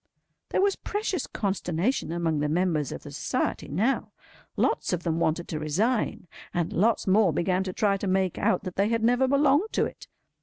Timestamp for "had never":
8.89-9.27